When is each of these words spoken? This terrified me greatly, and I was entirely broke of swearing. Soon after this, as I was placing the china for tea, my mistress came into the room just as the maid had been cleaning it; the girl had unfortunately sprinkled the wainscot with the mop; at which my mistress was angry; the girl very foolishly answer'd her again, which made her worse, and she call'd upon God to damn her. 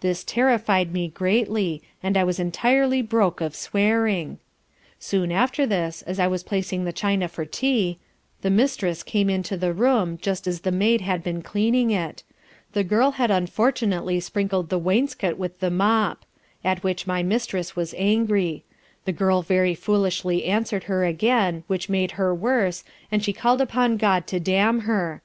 This 0.00 0.24
terrified 0.24 0.90
me 0.90 1.08
greatly, 1.08 1.82
and 2.02 2.16
I 2.16 2.24
was 2.24 2.38
entirely 2.40 3.02
broke 3.02 3.42
of 3.42 3.54
swearing. 3.54 4.38
Soon 4.98 5.30
after 5.30 5.66
this, 5.66 6.00
as 6.00 6.18
I 6.18 6.26
was 6.26 6.42
placing 6.42 6.84
the 6.86 6.94
china 6.94 7.28
for 7.28 7.44
tea, 7.44 7.98
my 8.42 8.48
mistress 8.48 9.02
came 9.02 9.28
into 9.28 9.54
the 9.54 9.74
room 9.74 10.16
just 10.22 10.46
as 10.46 10.62
the 10.62 10.72
maid 10.72 11.02
had 11.02 11.22
been 11.22 11.42
cleaning 11.42 11.90
it; 11.90 12.22
the 12.72 12.84
girl 12.84 13.10
had 13.20 13.30
unfortunately 13.30 14.18
sprinkled 14.18 14.70
the 14.70 14.78
wainscot 14.78 15.36
with 15.36 15.60
the 15.60 15.70
mop; 15.70 16.24
at 16.64 16.82
which 16.82 17.06
my 17.06 17.22
mistress 17.22 17.76
was 17.76 17.94
angry; 17.98 18.64
the 19.04 19.12
girl 19.12 19.42
very 19.42 19.74
foolishly 19.74 20.46
answer'd 20.46 20.84
her 20.84 21.04
again, 21.04 21.64
which 21.66 21.90
made 21.90 22.12
her 22.12 22.34
worse, 22.34 22.82
and 23.12 23.22
she 23.22 23.34
call'd 23.34 23.60
upon 23.60 23.98
God 23.98 24.26
to 24.28 24.40
damn 24.40 24.80
her. 24.88 25.20